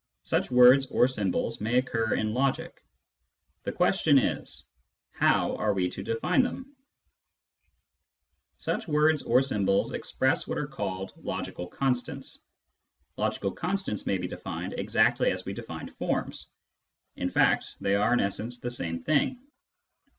Such 0.23 0.49
words 0.49 0.87
or 0.87 1.07
symbols 1.07 1.61
may 1.61 1.77
occur 1.77 2.15
in 2.15 2.33
logic. 2.33 2.83
The 3.65 3.71
question 3.71 4.17
is: 4.17 4.65
How 5.11 5.55
are 5.57 5.75
we 5.75 5.91
to 5.91 6.01
define 6.01 6.41
them? 6.41 6.75
Such 8.57 8.87
words 8.87 9.21
or 9.21 9.43
symbols 9.43 9.91
express 9.91 10.47
what 10.47 10.57
are 10.57 10.65
called" 10.65 11.13
logical 11.23 11.67
constants." 11.67 12.39
Logical 13.15 13.51
constants 13.51 14.07
may 14.07 14.17
be 14.17 14.27
defined 14.27 14.73
exactly 14.75 15.29
as 15.29 15.45
we 15.45 15.53
defined 15.53 15.95
forms; 15.97 16.47
in 17.15 17.29
fact, 17.29 17.75
they 17.79 17.93
are 17.93 18.11
in 18.11 18.21
essence 18.21 18.57
the 18.57 18.71
same 18.71 19.03
thing. 19.03 19.37